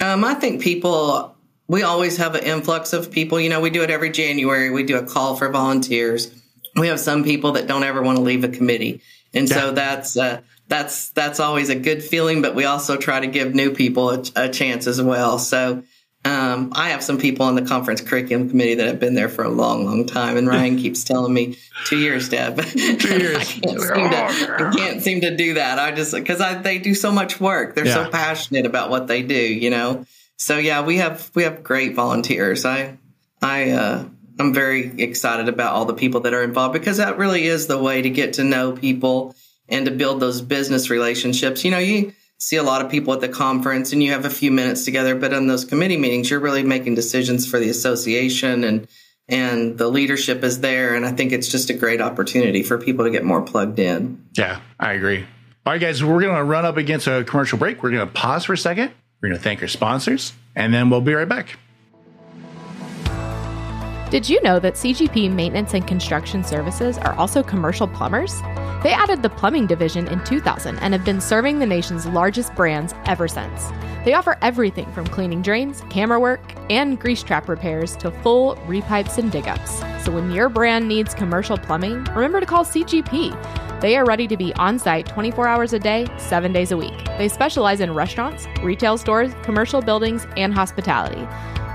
[0.00, 1.31] Um, I think people.
[1.72, 3.40] We always have an influx of people.
[3.40, 4.68] You know, we do it every January.
[4.68, 6.30] We do a call for volunteers.
[6.76, 9.00] We have some people that don't ever want to leave a committee,
[9.32, 9.56] and yeah.
[9.56, 12.42] so that's uh, that's that's always a good feeling.
[12.42, 15.38] But we also try to give new people a, a chance as well.
[15.38, 15.82] So
[16.26, 19.42] um, I have some people on the conference curriculum committee that have been there for
[19.42, 21.56] a long, long time, and Ryan keeps telling me
[21.86, 22.62] two years, Deb.
[22.62, 23.38] Two years.
[23.48, 25.78] I, can't seem to, I can't seem to do that.
[25.78, 27.74] I just because they do so much work.
[27.74, 28.04] They're yeah.
[28.04, 30.04] so passionate about what they do, you know.
[30.42, 32.64] So yeah, we have we have great volunteers.
[32.64, 32.98] I
[33.40, 34.04] I uh,
[34.40, 37.78] I'm very excited about all the people that are involved because that really is the
[37.78, 39.36] way to get to know people
[39.68, 41.64] and to build those business relationships.
[41.64, 44.30] You know, you see a lot of people at the conference and you have a
[44.30, 48.64] few minutes together, but in those committee meetings, you're really making decisions for the association
[48.64, 48.88] and
[49.28, 50.96] and the leadership is there.
[50.96, 54.26] And I think it's just a great opportunity for people to get more plugged in.
[54.36, 55.24] Yeah, I agree.
[55.64, 57.84] All right, guys, we're going to run up against a commercial break.
[57.84, 58.90] We're going to pause for a second.
[59.22, 61.56] We're going to thank our sponsors, and then we'll be right back.
[64.10, 68.42] Did you know that CGP Maintenance and Construction Services are also commercial plumbers?
[68.82, 72.94] They added the plumbing division in 2000 and have been serving the nation's largest brands
[73.06, 73.70] ever since.
[74.04, 79.18] They offer everything from cleaning drains, camera work, and grease trap repairs to full repipes
[79.18, 79.78] and dig ups.
[80.04, 83.32] So when your brand needs commercial plumbing, remember to call CGP.
[83.82, 87.04] They are ready to be on site 24 hours a day, 7 days a week.
[87.18, 91.22] They specialize in restaurants, retail stores, commercial buildings, and hospitality.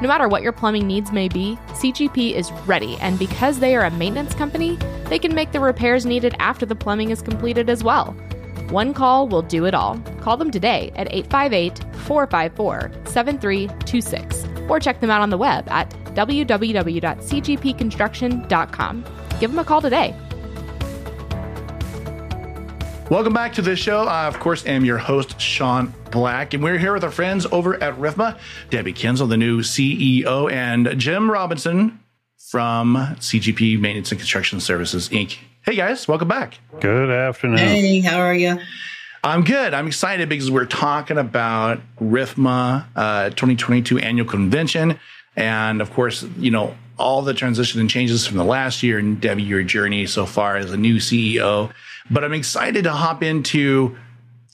[0.01, 3.83] No matter what your plumbing needs may be, CGP is ready, and because they are
[3.83, 4.77] a maintenance company,
[5.09, 8.15] they can make the repairs needed after the plumbing is completed as well.
[8.69, 9.99] One call will do it all.
[10.21, 15.89] Call them today at 858 454 7326 or check them out on the web at
[16.15, 19.05] www.cgpconstruction.com.
[19.39, 20.15] Give them a call today.
[23.09, 24.01] Welcome back to the show.
[24.03, 27.81] I, of course, am your host, Sean Blake, and we're here with our friends over
[27.81, 28.37] at RIFMA,
[28.69, 32.01] Debbie Kinsel, the new CEO, and Jim Robinson
[32.49, 35.37] from CGP Maintenance and Construction Services, Inc.
[35.63, 36.59] Hey, guys, welcome back.
[36.81, 37.59] Good afternoon.
[37.59, 38.59] Hey, how are you?
[39.23, 39.73] I'm good.
[39.73, 44.99] I'm excited because we're talking about RIFMA uh, 2022 annual convention.
[45.37, 49.21] And of course, you know, all the transition and changes from the last year and
[49.21, 51.71] Debbie, your journey so far as a new CEO.
[52.09, 53.97] But I'm excited to hop into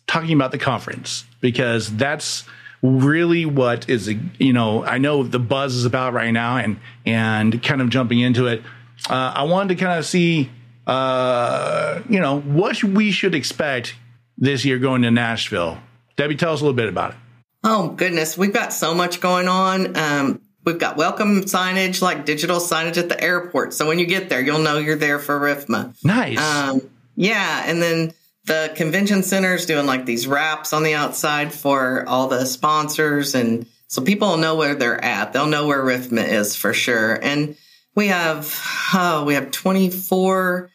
[0.08, 2.46] talking about the conference because that's
[2.84, 7.64] really what is you know I know the buzz is about right now and and
[7.64, 8.62] kind of jumping into it.
[9.10, 10.52] Uh, I wanted to kind of see
[10.86, 13.96] uh, you know what we should expect
[14.38, 15.80] this year going to Nashville.
[16.16, 17.18] Debbie, tell us a little bit about it.
[17.64, 19.96] Oh goodness, we've got so much going on.
[19.96, 24.28] Um, we've got welcome signage, like digital signage at the airport, so when you get
[24.28, 25.96] there, you'll know you're there for RIFMA.
[26.04, 26.40] Nice.
[26.40, 26.82] Um,
[27.16, 27.64] yeah.
[27.66, 28.14] And then
[28.46, 33.36] the convention center is doing like these wraps on the outside for all the sponsors.
[33.36, 35.34] And so people will know where they're at.
[35.34, 37.14] They'll know where RIFMA is for sure.
[37.22, 37.56] And
[37.96, 38.60] we have,
[38.94, 40.70] oh, we have 24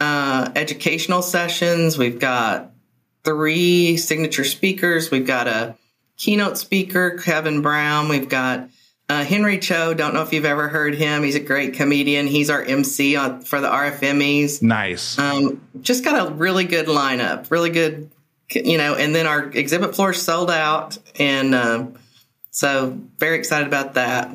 [0.00, 1.96] uh, educational sessions.
[1.96, 2.72] We've got
[3.22, 5.10] three signature speakers.
[5.10, 5.76] We've got a
[6.16, 8.08] keynote speaker, Kevin Brown.
[8.08, 8.68] We've got
[9.08, 11.22] uh, Henry Cho, don't know if you've ever heard him.
[11.22, 12.26] He's a great comedian.
[12.26, 14.62] He's our MC on, for the RFMEs.
[14.62, 15.18] Nice.
[15.18, 18.10] Um, just got a really good lineup, really good
[18.50, 20.98] you know, and then our exhibit floor sold out.
[21.18, 21.94] And um,
[22.50, 24.30] so very excited about that.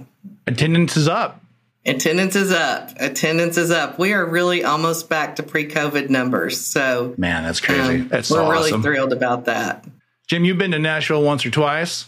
[0.47, 1.41] Attendance is up.
[1.85, 2.91] Attendance is up.
[2.99, 3.97] Attendance is up.
[3.97, 6.59] We are really almost back to pre-COVID numbers.
[6.59, 8.01] So man, that's crazy.
[8.01, 9.85] Um, that's we're so really thrilled about that.
[10.27, 12.07] Jim, you've been to Nashville once or twice.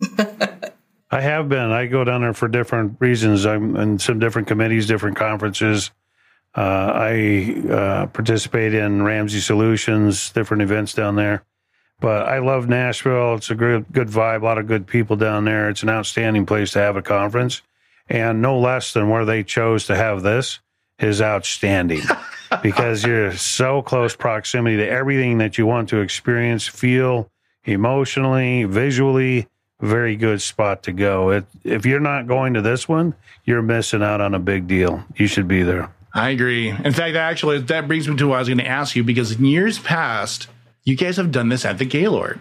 [1.14, 1.70] I have been.
[1.70, 3.46] I go down there for different reasons.
[3.46, 5.92] I'm in some different committees, different conferences.
[6.56, 6.60] Uh,
[6.92, 11.44] I uh, participate in Ramsey Solutions, different events down there.
[12.00, 13.36] But I love Nashville.
[13.36, 15.70] It's a good, good vibe, a lot of good people down there.
[15.70, 17.62] It's an outstanding place to have a conference.
[18.08, 20.58] And no less than where they chose to have this
[20.98, 22.02] is outstanding
[22.62, 27.30] because you're so close proximity to everything that you want to experience, feel
[27.62, 29.46] emotionally, visually.
[29.80, 31.30] Very good spot to go.
[31.30, 35.04] It, if you're not going to this one, you're missing out on a big deal.
[35.16, 35.92] You should be there.
[36.14, 36.70] I agree.
[36.70, 39.32] In fact, actually, that brings me to what I was going to ask you because
[39.32, 40.46] in years past,
[40.84, 42.38] you guys have done this at the Gaylord,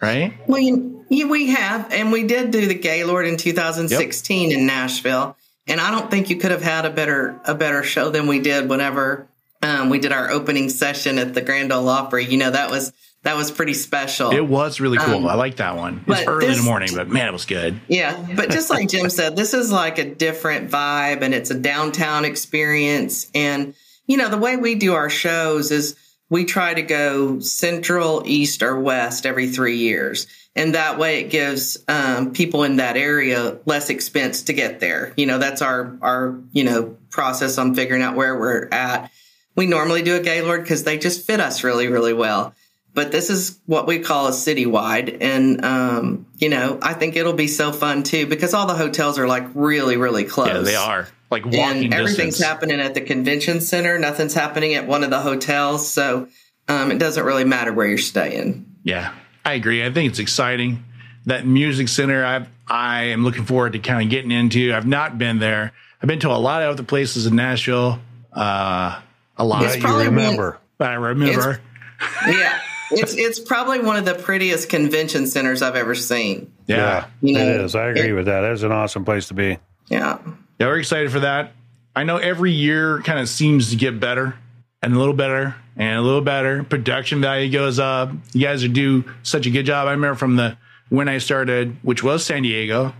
[0.00, 0.34] right?
[0.46, 4.58] Well, you, you, we have, and we did do the Gaylord in 2016 yep.
[4.58, 8.10] in Nashville, and I don't think you could have had a better a better show
[8.10, 9.26] than we did whenever
[9.62, 12.26] um, we did our opening session at the Grand Ole Opry.
[12.26, 12.92] You know, that was
[13.26, 14.30] that was pretty special.
[14.30, 15.16] It was really cool.
[15.16, 16.04] Um, I like that one.
[16.06, 17.80] It's early this, in the morning, but man, it was good.
[17.88, 21.58] Yeah, but just like Jim said, this is like a different vibe, and it's a
[21.58, 23.28] downtown experience.
[23.34, 23.74] And
[24.06, 25.96] you know, the way we do our shows is
[26.30, 30.28] we try to go central, east, or west every three years.
[30.54, 35.12] And that way it gives um, people in that area less expense to get there.
[35.16, 39.10] You know, that's our, our, you know, process on figuring out where we're at.
[39.56, 42.54] We normally do a Gaylord because they just fit us really, really well.
[42.96, 45.18] But this is what we call a citywide.
[45.20, 49.18] And, um, you know, I think it'll be so fun too because all the hotels
[49.18, 50.48] are like really, really close.
[50.48, 52.40] Yeah, they are like walking and everything's distance.
[52.40, 53.98] happening at the convention center.
[53.98, 55.86] Nothing's happening at one of the hotels.
[55.92, 56.28] So
[56.68, 58.64] um, it doesn't really matter where you're staying.
[58.82, 59.12] Yeah,
[59.44, 59.84] I agree.
[59.84, 60.82] I think it's exciting.
[61.26, 64.72] That music center, I I am looking forward to kind of getting into.
[64.72, 65.74] I've not been there.
[66.00, 68.00] I've been to a lot of other places in Nashville.
[68.32, 69.02] Uh,
[69.36, 69.64] a lot.
[69.64, 70.58] It's you remember.
[70.78, 71.60] One, I remember.
[72.26, 72.62] yeah.
[72.90, 76.52] It's it's probably one of the prettiest convention centers I've ever seen.
[76.66, 77.74] Yeah, you know, it is.
[77.74, 78.44] I agree it, with that.
[78.44, 79.58] It's an awesome place to be.
[79.88, 80.18] Yeah.
[80.58, 81.52] Yeah, we're excited for that.
[81.94, 84.36] I know every year kind of seems to get better
[84.82, 86.62] and a little better and a little better.
[86.62, 88.10] Production value goes up.
[88.32, 89.88] You guys are do such a good job.
[89.88, 90.56] I remember from the
[90.88, 92.94] when I started, which was San Diego,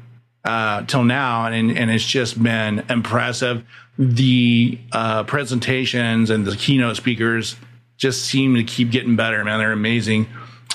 [0.45, 3.65] uh, till now, and and it's just been impressive.
[3.99, 7.57] The uh, presentations and the keynote speakers
[7.97, 9.43] just seem to keep getting better.
[9.45, 10.27] Man, they're amazing.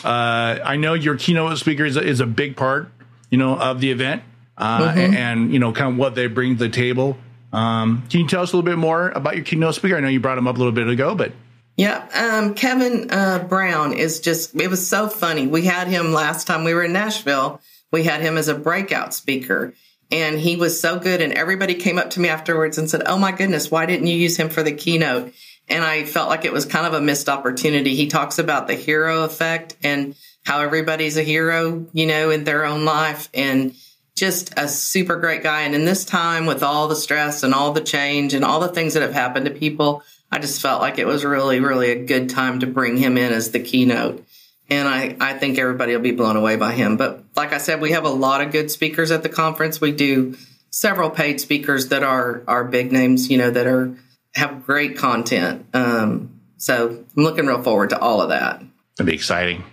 [0.04, 2.90] Uh, I know your keynote speaker is, is a big part,
[3.30, 4.24] you know, of the event
[4.58, 5.00] uh, mm-hmm.
[5.00, 7.18] and, and, you know, kind of what they bring to the table.
[7.54, 9.98] Um, can you tell us a little bit more about your keynote speaker?
[9.98, 11.34] I know you brought him up a little bit ago, but
[11.78, 15.48] yeah, um, Kevin uh, Brown is just, it was so funny.
[15.48, 17.62] We had him last time we were in Nashville.
[17.92, 19.74] We had him as a breakout speaker
[20.12, 21.22] and he was so good.
[21.22, 24.16] And everybody came up to me afterwards and said, Oh my goodness, why didn't you
[24.16, 25.34] use him for the keynote?
[25.72, 27.96] And I felt like it was kind of a missed opportunity.
[27.96, 32.66] He talks about the hero effect and how everybody's a hero, you know, in their
[32.66, 33.30] own life.
[33.34, 33.74] And
[34.16, 35.62] just a super great guy.
[35.62, 38.68] And in this time with all the stress and all the change and all the
[38.68, 42.06] things that have happened to people, I just felt like it was really, really a
[42.06, 44.24] good time to bring him in as the keynote.
[44.70, 46.98] And I, I think everybody will be blown away by him.
[46.98, 49.82] But like I said, we have a lot of good speakers at the conference.
[49.82, 50.38] We do
[50.70, 53.96] several paid speakers that are, are big names, you know, that are,
[54.36, 55.66] have great content.
[55.74, 58.62] Um, so I'm looking real forward to all of that.
[58.96, 59.64] It'll be exciting.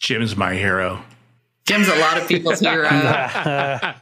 [0.00, 1.02] Jim's my hero.
[1.66, 2.88] Jim's a lot of people's hero.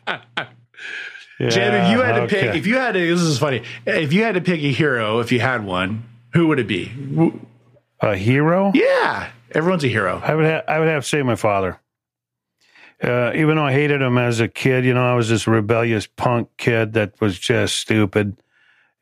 [1.40, 2.40] Yeah, Jim, if you had to okay.
[2.42, 3.62] pick, if you had to, this is funny.
[3.84, 6.92] If you had to pick a hero, if you had one, who would it be?
[8.00, 10.22] a hero, Yeah, everyone's a hero.
[10.24, 11.80] I would ha- I would have to say my father.
[13.02, 16.06] Uh, even though I hated him as a kid, you know, I was this rebellious
[16.06, 18.36] punk kid that was just stupid.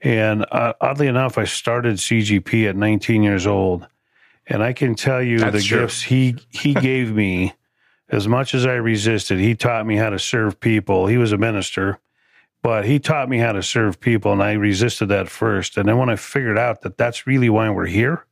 [0.02, 3.86] And uh, oddly enough, I started CGP at 19 years old,
[4.46, 5.80] and I can tell you That's the true.
[5.80, 7.54] gifts he he gave me.
[8.08, 11.06] As much as I resisted, he taught me how to serve people.
[11.06, 11.98] He was a minister,
[12.62, 15.78] but he taught me how to serve people, and I resisted that first.
[15.78, 18.26] And then when I figured out that that's really why we're here,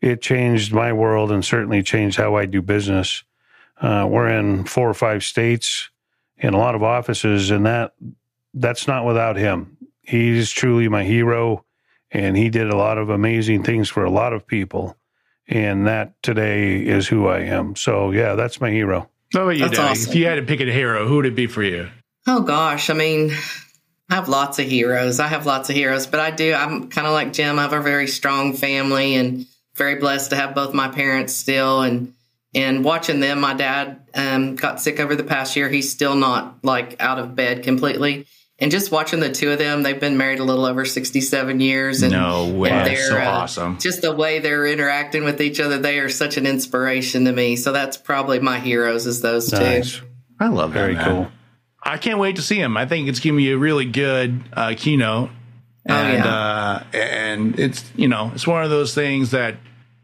[0.00, 3.22] it changed my world and certainly changed how I do business.
[3.78, 5.90] Uh, we're in four or five states
[6.38, 7.94] and a lot of offices, and that
[8.54, 9.76] that's not without him.
[10.02, 11.64] He's truly my hero,
[12.10, 14.96] and he did a lot of amazing things for a lot of people.
[15.48, 17.76] And that today is who I am.
[17.76, 19.08] So yeah, that's my hero.
[19.34, 19.88] How about you, That's Debbie?
[19.90, 20.10] awesome.
[20.10, 21.88] If you had to pick a hero, who would it be for you?
[22.26, 23.32] Oh gosh, I mean,
[24.10, 25.18] I have lots of heroes.
[25.20, 26.52] I have lots of heroes, but I do.
[26.54, 27.58] I'm kind of like Jim.
[27.58, 31.80] I have a very strong family and very blessed to have both my parents still.
[31.82, 32.14] And
[32.54, 35.68] And watching them, my dad um, got sick over the past year.
[35.70, 38.26] He's still not like out of bed completely.
[38.62, 42.02] And just watching the two of them, they've been married a little over 67 years.
[42.02, 42.70] And, no way.
[42.70, 43.78] and That's so awesome.
[43.80, 47.56] Just the way they're interacting with each other, they are such an inspiration to me.
[47.56, 49.98] So that's probably my heroes is those Nice.
[49.98, 50.06] two.
[50.38, 50.78] I love that.
[50.78, 51.30] Very cool.
[51.82, 52.76] I can't wait to see him.
[52.76, 55.30] I think it's giving me a really good uh, keynote.
[55.88, 56.32] Oh, And, yeah.
[56.32, 59.56] uh, and it's, you know, it's one of those things that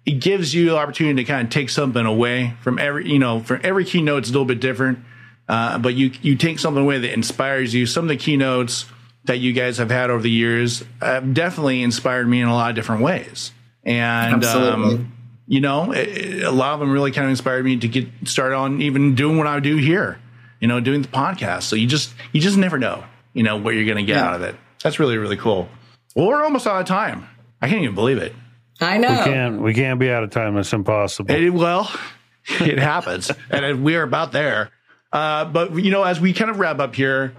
[0.04, 3.38] it gives you the opportunity to kind of take something away from every, you know,
[3.38, 4.98] for every keynote, it's a little bit different.
[5.48, 7.86] Uh, but you, you take something away that inspires you.
[7.86, 8.84] Some of the keynotes
[9.24, 12.70] that you guys have had over the years have definitely inspired me in a lot
[12.70, 13.52] of different ways.
[13.84, 14.94] And, Absolutely.
[14.96, 15.12] um,
[15.46, 18.08] you know, it, it- a lot of them really kind of inspired me to get
[18.24, 20.18] started on even doing what I do here,
[20.60, 21.62] you know, doing the podcast.
[21.62, 24.26] So you just, you just never know, you know, what you're going to get Yeah.
[24.28, 24.54] out of it.
[24.82, 25.68] That's really, really cool.
[26.14, 27.26] Well, we're almost out of time.
[27.62, 28.34] I can't even believe it.
[28.80, 29.08] I know.
[29.10, 30.54] We can't we can't be out of time.
[30.54, 31.34] That's impossible.
[31.34, 31.90] It, well,
[32.60, 34.70] it happens, and we are about there.
[35.12, 37.34] Uh, but you know, as we kind of wrap up here,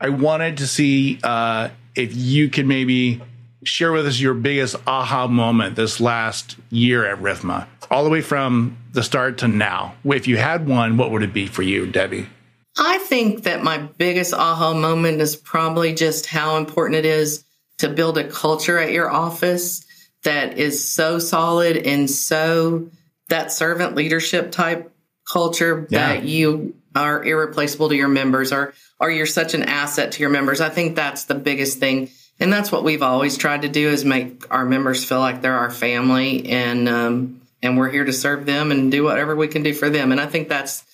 [0.00, 3.20] I wanted to see uh, if you could maybe
[3.64, 8.20] share with us your biggest aha moment this last year at RIFMA, all the way
[8.20, 9.94] from the start to now.
[10.04, 12.28] If you had one, what would it be for you, Debbie?
[12.76, 17.44] I think that my biggest aha moment is probably just how important it is
[17.78, 19.84] to build a culture at your office
[20.24, 22.88] that is so solid and so
[23.28, 24.92] that servant leadership type
[25.30, 26.08] culture Yeah.
[26.14, 30.30] that you are irreplaceable to your members or or you're such an asset to your
[30.30, 30.60] members.
[30.60, 32.10] I think that's the biggest thing.
[32.40, 35.56] And that's what we've always tried to do is make our members feel like they're
[35.56, 39.62] our family and um and we're here to serve them and do whatever we can
[39.62, 40.12] do for them.
[40.12, 40.84] And I think that's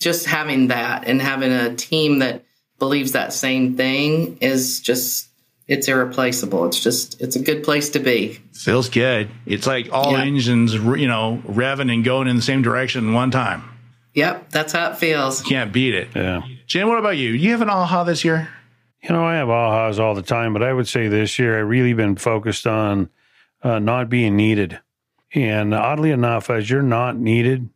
[0.00, 2.44] just having that and having a team that
[2.78, 5.28] believes that same thing is just
[5.66, 6.66] it's irreplaceable.
[6.66, 8.38] It's just it's a good place to be.
[8.52, 9.30] Feels good.
[9.46, 10.22] It's like all Yeah.
[10.24, 13.62] engines, you know, revving and going in the same direction one time.
[14.14, 15.42] Yep, that's how it feels.
[15.42, 16.08] Can't beat it.
[16.14, 16.42] yeah.
[16.66, 17.30] Jim, what about you?
[17.30, 18.48] You have an aha this year?
[19.02, 21.60] You know, I have ahas all the time, but I would say this year I
[21.60, 23.10] really been focused on
[23.62, 24.80] uh, not being needed.
[25.34, 27.68] And oddly enough, as you're not needed,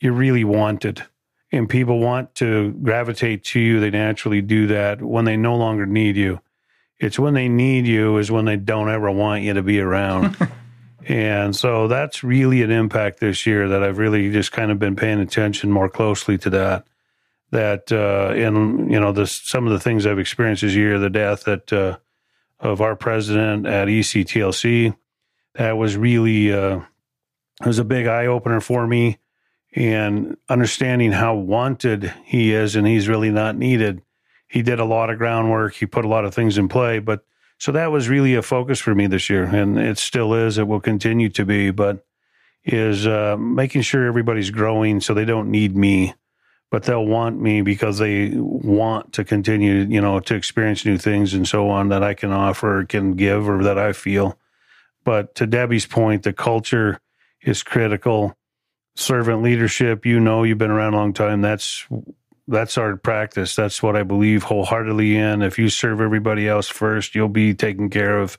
[0.00, 1.04] you're really wanted.
[1.52, 3.78] And people want to gravitate to you.
[3.78, 6.40] They naturally do that when they no longer need you.
[6.98, 10.36] It's when they need you is when they don't ever want you to be around.
[11.06, 14.96] and so that's really an impact this year that I've really just kind of been
[14.96, 16.86] paying attention more closely to that
[17.50, 21.10] that uh, in you know the some of the things I've experienced this year, the
[21.10, 21.98] death that uh,
[22.58, 24.96] of our president at ECTLC,
[25.54, 26.80] that was really uh,
[27.60, 29.18] it was a big eye opener for me,
[29.74, 34.02] and understanding how wanted he is, and he's really not needed.
[34.48, 35.74] He did a lot of groundwork.
[35.74, 37.24] He put a lot of things in play, but
[37.64, 40.58] so that was really a focus for me this year, and it still is.
[40.58, 42.04] It will continue to be, but
[42.62, 46.12] is uh, making sure everybody's growing so they don't need me
[46.70, 51.32] but they'll want me because they want to continue, you know, to experience new things
[51.32, 54.36] and so on that I can offer, can give, or that I feel.
[55.04, 56.98] But to Debbie's point, the culture
[57.40, 58.36] is critical.
[58.96, 61.42] Servant leadership, you know, you've been around a long time.
[61.42, 61.86] That's
[62.46, 63.56] that's our practice.
[63.56, 65.42] That's what I believe wholeheartedly in.
[65.42, 68.38] If you serve everybody else first, you'll be taken care of,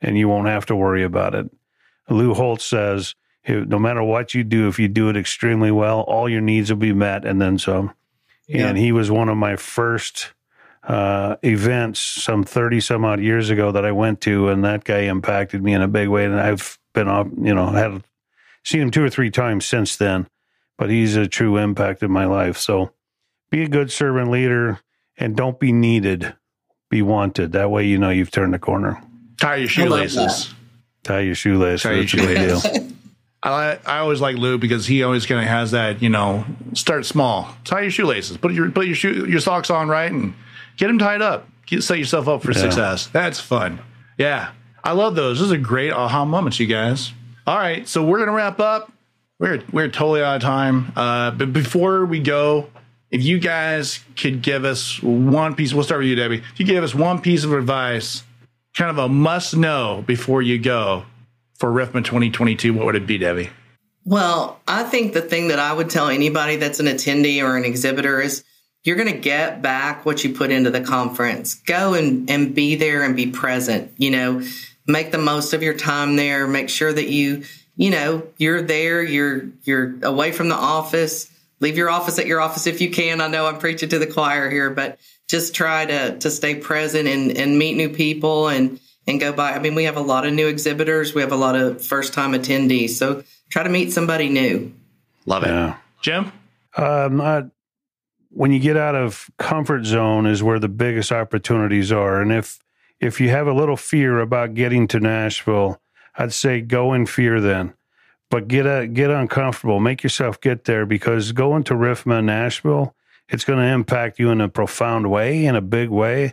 [0.00, 1.50] and you won't have to worry about it.
[2.08, 3.14] Lou Holtz says,
[3.46, 6.78] no matter what you do, if you do it extremely well, all your needs will
[6.78, 7.92] be met and then some.
[8.48, 10.32] And he was one of my first
[10.82, 15.00] uh, events some 30 some odd years ago that I went to, and that guy
[15.02, 16.24] impacted me in a big way.
[16.24, 18.02] And I've been, off, you know, had
[18.64, 20.26] seen him two or three times since then,
[20.76, 22.58] but he's a true impact in my life.
[22.58, 22.92] So
[23.52, 24.80] be a good servant leader
[25.16, 26.34] and don't be needed,
[26.90, 27.52] be wanted.
[27.52, 29.00] That way, you know, you've turned the corner.
[29.40, 30.52] Tie your shoelaces.
[31.04, 31.82] Tie your shoelace.
[31.82, 32.60] Tie your That's a big deal.
[32.60, 32.92] shoelaces.
[33.44, 37.04] I I always like Lou because he always kind of has that you know start
[37.04, 40.34] small, tie your shoelaces, put your put your shoe your socks on right, and
[40.76, 41.48] get them tied up.
[41.66, 43.08] Get, set yourself up for success.
[43.08, 43.80] That's fun.
[44.16, 44.52] Yeah,
[44.84, 45.40] I love those.
[45.40, 47.12] Those are great aha moments, you guys.
[47.46, 48.92] All right, so we're gonna wrap up.
[49.40, 50.92] We're we're totally out of time.
[50.94, 52.68] Uh, but before we go,
[53.12, 56.38] if you guys could give us one piece, we'll start with you, Debbie.
[56.38, 58.24] If you give us one piece of advice,
[58.74, 61.04] kind of a must know before you go
[61.56, 63.50] for RIFMA 2022, what would it be, Debbie?
[64.06, 67.64] Well, I think the thing that I would tell anybody that's an attendee or an
[67.64, 68.42] exhibitor is
[68.82, 71.54] you're going to get back what you put into the conference.
[71.54, 73.92] Go and, and be there and be present.
[73.98, 74.42] You know,
[74.86, 76.48] make the most of your time there.
[76.48, 77.44] Make sure that you,
[77.76, 79.02] you know, you're there.
[79.02, 81.30] You're you're away from the office.
[81.62, 83.20] Leave your office at your office if you can.
[83.20, 84.98] I know I'm preaching to the choir here, but
[85.28, 89.52] just try to to stay present and and meet new people and and go by.
[89.52, 91.14] I mean, we have a lot of new exhibitors.
[91.14, 92.90] We have a lot of first time attendees.
[92.90, 94.72] So try to meet somebody new.
[95.24, 95.48] Love it.
[95.48, 95.76] Yeah.
[96.00, 96.32] Jim?
[96.76, 97.42] Um, uh,
[98.30, 102.20] when you get out of comfort zone is where the biggest opportunities are.
[102.20, 102.58] And if
[103.00, 105.80] if you have a little fear about getting to Nashville,
[106.16, 107.74] I'd say go in fear then.
[108.32, 112.94] But get a, get uncomfortable, make yourself get there because going to RIFMA Nashville,
[113.28, 116.32] it's going to impact you in a profound way, in a big way.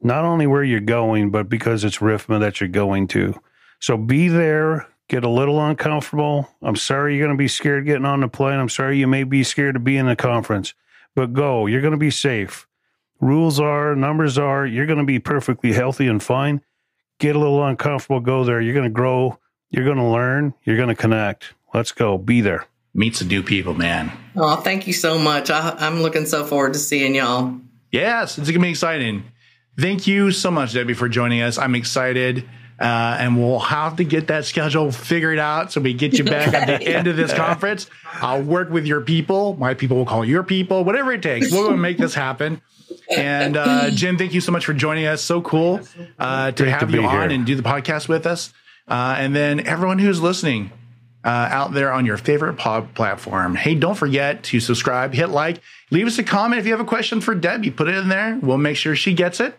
[0.00, 3.34] Not only where you're going, but because it's RIFMA that you're going to.
[3.80, 6.48] So be there, get a little uncomfortable.
[6.62, 8.60] I'm sorry you're going to be scared getting on the plane.
[8.60, 10.72] I'm sorry you may be scared to be in the conference,
[11.16, 11.66] but go.
[11.66, 12.68] You're going to be safe.
[13.20, 16.60] Rules are, numbers are, you're going to be perfectly healthy and fine.
[17.18, 18.60] Get a little uncomfortable, go there.
[18.60, 19.40] You're going to grow,
[19.74, 21.54] you're going to learn, you're going to connect.
[21.72, 22.16] Let's go.
[22.16, 22.66] Be there.
[22.94, 24.12] Meet some new people, man.
[24.36, 25.50] Oh, thank you so much.
[25.50, 27.58] I, I'm looking so forward to seeing y'all.
[27.90, 29.24] Yes, it's going to be exciting.
[29.78, 31.58] Thank you so much, Debbie, for joining us.
[31.58, 32.48] I'm excited.
[32.78, 36.52] Uh, and we'll have to get that schedule figured out so we get you back
[36.54, 37.88] at the end of this conference.
[38.14, 39.54] I'll work with your people.
[39.56, 41.52] My people will call your people, whatever it takes.
[41.52, 42.60] We're going to make this happen.
[43.08, 45.22] And uh, Jim, thank you so much for joining us.
[45.22, 45.80] So cool
[46.18, 47.38] uh, to Great have to you on here.
[47.38, 48.52] and do the podcast with us.
[48.86, 50.70] Uh, and then everyone who's listening
[51.24, 55.60] uh, out there on your favorite pod platform, hey, don't forget to subscribe, hit like,
[55.90, 57.70] leave us a comment if you have a question for Debbie.
[57.70, 58.38] Put it in there.
[58.42, 59.56] We'll make sure she gets it.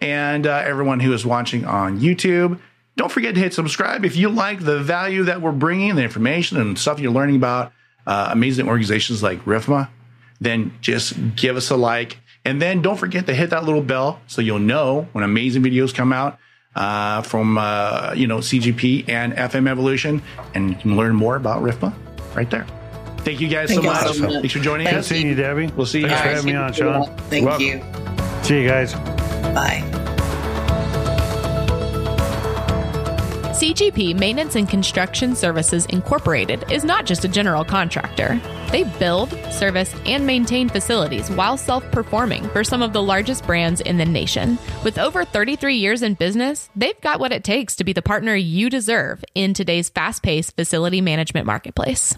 [0.00, 2.60] And uh, everyone who is watching on YouTube,
[2.96, 6.60] don't forget to hit subscribe if you like the value that we're bringing, the information
[6.60, 7.72] and stuff you're learning about
[8.06, 9.88] uh, amazing organizations like RIFMA.
[10.40, 12.18] Then just give us a like.
[12.44, 15.92] And then don't forget to hit that little bell so you'll know when amazing videos
[15.92, 16.38] come out
[16.74, 20.22] uh, from uh, you know CGP and FM Evolution,
[20.54, 21.92] and you can learn more about RIFMA
[22.34, 22.66] right there.
[23.18, 24.16] Thank you guys Thank so, you much.
[24.16, 24.32] so much.
[24.34, 25.08] Thanks for joining Thank us.
[25.08, 25.66] Good seeing you, Debbie.
[25.76, 26.36] We'll see you Thanks for guys.
[26.36, 27.16] having me on, Sean.
[27.28, 27.66] Thank Welcome.
[27.66, 28.44] you.
[28.44, 28.94] See you guys.
[29.54, 30.04] Bye.
[33.68, 38.40] CGP Maintenance and Construction Services Incorporated is not just a general contractor.
[38.70, 43.82] They build, service, and maintain facilities while self performing for some of the largest brands
[43.82, 44.58] in the nation.
[44.84, 48.34] With over 33 years in business, they've got what it takes to be the partner
[48.34, 52.16] you deserve in today's fast paced facility management marketplace.